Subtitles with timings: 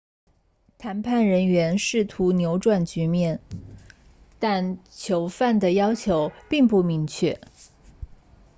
[0.79, 3.39] 谈判人员试图扭转局面
[4.39, 7.39] 但囚犯的要求并不明确